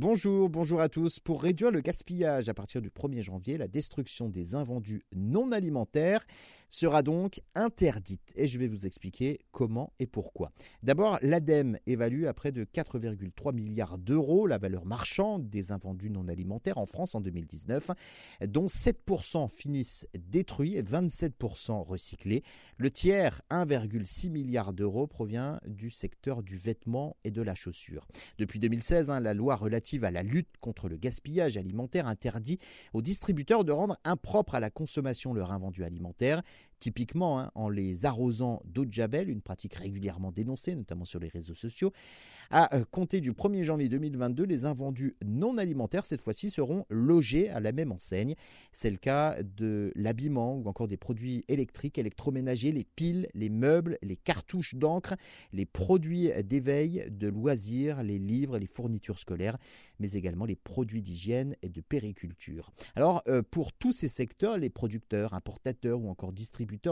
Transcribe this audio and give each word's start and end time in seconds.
Bonjour, 0.00 0.48
bonjour 0.48 0.80
à 0.80 0.88
tous. 0.88 1.18
Pour 1.18 1.42
réduire 1.42 1.72
le 1.72 1.80
gaspillage 1.80 2.48
à 2.48 2.54
partir 2.54 2.80
du 2.80 2.88
1er 2.88 3.20
janvier, 3.20 3.58
la 3.58 3.66
destruction 3.66 4.28
des 4.28 4.54
invendus 4.54 5.02
non 5.12 5.50
alimentaires 5.50 6.24
sera 6.68 7.02
donc 7.02 7.40
interdite. 7.54 8.32
Et 8.34 8.48
je 8.48 8.58
vais 8.58 8.68
vous 8.68 8.86
expliquer 8.86 9.40
comment 9.52 9.92
et 9.98 10.06
pourquoi. 10.06 10.52
D'abord, 10.82 11.18
l'ADEME 11.22 11.78
évalue 11.86 12.24
à 12.24 12.34
près 12.34 12.52
de 12.52 12.64
4,3 12.64 13.54
milliards 13.54 13.98
d'euros 13.98 14.46
la 14.46 14.58
valeur 14.58 14.84
marchande 14.84 15.48
des 15.48 15.72
invendus 15.72 16.10
non 16.10 16.28
alimentaires 16.28 16.78
en 16.78 16.86
France 16.86 17.14
en 17.14 17.20
2019, 17.20 17.90
dont 18.46 18.66
7% 18.66 19.48
finissent 19.48 20.06
détruits 20.18 20.76
et 20.76 20.82
27% 20.82 21.84
recyclés. 21.84 22.42
Le 22.76 22.90
tiers, 22.90 23.42
1,6 23.50 24.30
milliard 24.30 24.72
d'euros, 24.72 25.06
provient 25.06 25.60
du 25.66 25.90
secteur 25.90 26.42
du 26.42 26.56
vêtement 26.56 27.16
et 27.24 27.30
de 27.30 27.42
la 27.42 27.54
chaussure. 27.54 28.06
Depuis 28.38 28.58
2016, 28.58 29.10
hein, 29.10 29.20
la 29.20 29.34
loi 29.34 29.56
relative 29.56 30.04
à 30.04 30.10
la 30.10 30.22
lutte 30.22 30.56
contre 30.60 30.88
le 30.88 30.96
gaspillage 30.96 31.56
alimentaire 31.56 32.06
interdit 32.06 32.58
aux 32.92 33.02
distributeurs 33.02 33.64
de 33.64 33.72
rendre 33.72 33.96
impropre 34.04 34.54
à 34.54 34.60
la 34.60 34.70
consommation 34.70 35.32
leur 35.32 35.52
invendu 35.52 35.84
alimentaire, 35.84 36.42
typiquement 36.78 37.40
hein, 37.40 37.50
en 37.54 37.68
les 37.68 38.06
arrosant 38.06 38.62
d'eau 38.64 38.84
de 38.84 38.92
javel, 38.92 39.28
une 39.28 39.40
pratique 39.40 39.74
régulièrement 39.74 40.32
dénoncée, 40.32 40.74
notamment 40.74 41.04
sur 41.04 41.20
les 41.20 41.28
réseaux 41.28 41.54
sociaux. 41.54 41.92
À 42.50 42.74
euh, 42.74 42.84
compter 42.90 43.20
du 43.20 43.32
1er 43.32 43.62
janvier 43.64 43.88
2022, 43.88 44.44
les 44.44 44.64
invendus 44.64 45.16
non 45.24 45.58
alimentaires, 45.58 46.06
cette 46.06 46.20
fois-ci, 46.20 46.50
seront 46.50 46.86
logés 46.88 47.50
à 47.50 47.60
la 47.60 47.72
même 47.72 47.92
enseigne. 47.92 48.34
C'est 48.72 48.90
le 48.90 48.96
cas 48.96 49.42
de 49.42 49.92
l'habillement 49.94 50.56
ou 50.56 50.66
encore 50.68 50.88
des 50.88 50.96
produits 50.96 51.44
électriques, 51.48 51.98
électroménagers, 51.98 52.72
les 52.72 52.84
piles, 52.84 53.28
les 53.34 53.50
meubles, 53.50 53.98
les 54.02 54.16
cartouches 54.16 54.74
d'encre, 54.76 55.14
les 55.52 55.66
produits 55.66 56.30
d'éveil, 56.44 57.06
de 57.10 57.28
loisirs, 57.28 58.02
les 58.02 58.18
livres, 58.18 58.58
les 58.58 58.66
fournitures 58.66 59.18
scolaires, 59.18 59.58
mais 59.98 60.12
également 60.12 60.46
les 60.46 60.56
produits 60.56 61.02
d'hygiène 61.02 61.56
et 61.62 61.68
de 61.68 61.80
périculture. 61.80 62.70
Alors, 62.94 63.22
euh, 63.28 63.42
pour 63.42 63.72
tous 63.72 63.92
ces 63.92 64.08
secteurs, 64.08 64.56
les 64.58 64.70
producteurs, 64.70 65.34
importateurs 65.34 66.00
ou 66.00 66.08
encore 66.08 66.32
distributeurs 66.32 66.47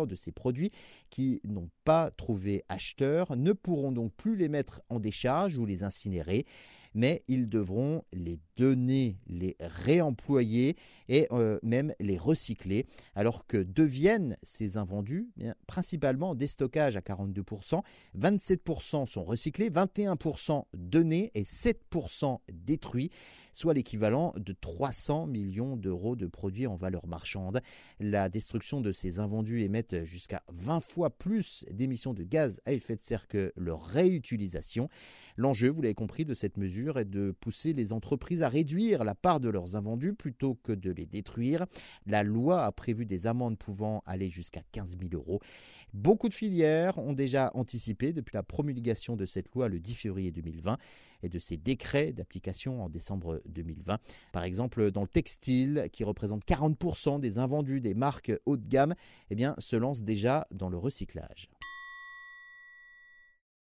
de 0.06 0.14
ces 0.14 0.32
produits 0.32 0.70
qui 1.10 1.40
n'ont 1.44 1.70
pas 1.84 2.10
trouvé 2.10 2.64
acheteur 2.68 3.36
ne 3.36 3.52
pourront 3.52 3.92
donc 3.92 4.12
plus 4.14 4.36
les 4.36 4.48
mettre 4.48 4.82
en 4.88 5.00
décharge 5.00 5.56
ou 5.56 5.66
les 5.66 5.84
incinérer 5.84 6.46
mais 6.94 7.22
ils 7.28 7.48
devront 7.48 8.02
les 8.12 8.40
donner, 8.56 9.18
les 9.26 9.56
réemployer 9.60 10.76
et 11.08 11.26
euh, 11.30 11.58
même 11.62 11.92
les 12.00 12.16
recycler. 12.16 12.86
Alors 13.14 13.46
que 13.46 13.58
deviennent 13.58 14.36
ces 14.42 14.76
invendus? 14.76 15.28
Eh 15.40 15.50
Principalement 15.66 16.34
des 16.34 16.46
stockages 16.46 16.96
à 16.96 17.00
42%, 17.00 17.82
27% 18.18 19.06
sont 19.06 19.24
recyclés, 19.24 19.70
21% 19.70 20.64
donnés 20.74 21.30
et 21.34 21.42
7% 21.42 22.38
détruits, 22.52 23.10
soit 23.52 23.74
l'équivalent 23.74 24.32
de 24.36 24.52
300 24.52 25.26
millions 25.26 25.76
d'euros 25.76 26.16
de 26.16 26.26
produits 26.26 26.66
en 26.66 26.76
valeur 26.76 27.06
marchande. 27.06 27.60
La 28.00 28.28
destruction 28.28 28.80
de 28.80 28.92
ces 28.92 29.20
invendus 29.20 29.62
émet 29.62 29.86
jusqu'à 30.04 30.42
20 30.48 30.80
fois 30.80 31.10
plus 31.10 31.64
d'émissions 31.70 32.14
de 32.14 32.22
gaz 32.22 32.60
à 32.64 32.72
effet 32.72 32.96
de 32.96 33.00
serre 33.00 33.28
que 33.28 33.52
leur 33.56 33.84
réutilisation. 33.84 34.88
L'enjeu, 35.36 35.68
vous 35.68 35.82
l'avez 35.82 35.94
compris, 35.94 36.24
de 36.24 36.34
cette 36.34 36.56
mesure 36.56 36.85
et 36.94 37.04
de 37.04 37.32
pousser 37.40 37.72
les 37.72 37.92
entreprises 37.92 38.42
à 38.42 38.48
réduire 38.48 39.04
la 39.04 39.14
part 39.14 39.40
de 39.40 39.48
leurs 39.48 39.76
invendus 39.76 40.14
plutôt 40.14 40.54
que 40.62 40.72
de 40.72 40.90
les 40.90 41.06
détruire. 41.06 41.66
La 42.06 42.22
loi 42.22 42.64
a 42.64 42.72
prévu 42.72 43.06
des 43.06 43.26
amendes 43.26 43.58
pouvant 43.58 44.02
aller 44.06 44.30
jusqu'à 44.30 44.62
15 44.72 44.96
000 44.98 45.10
euros. 45.14 45.40
Beaucoup 45.92 46.28
de 46.28 46.34
filières 46.34 46.98
ont 46.98 47.12
déjà 47.12 47.50
anticipé 47.54 48.12
depuis 48.12 48.34
la 48.34 48.42
promulgation 48.42 49.16
de 49.16 49.26
cette 49.26 49.52
loi 49.54 49.68
le 49.68 49.80
10 49.80 49.94
février 49.94 50.30
2020 50.30 50.78
et 51.22 51.28
de 51.28 51.38
ses 51.38 51.56
décrets 51.56 52.12
d'application 52.12 52.82
en 52.84 52.88
décembre 52.88 53.42
2020. 53.46 53.98
Par 54.32 54.44
exemple, 54.44 54.90
dans 54.90 55.02
le 55.02 55.08
textile, 55.08 55.88
qui 55.92 56.04
représente 56.04 56.44
40% 56.44 57.20
des 57.20 57.38
invendus 57.38 57.80
des 57.80 57.94
marques 57.94 58.32
haut 58.46 58.56
de 58.56 58.66
gamme, 58.66 58.94
eh 59.30 59.36
se 59.58 59.76
lance 59.76 60.02
déjà 60.02 60.46
dans 60.50 60.68
le 60.68 60.76
recyclage. 60.76 61.48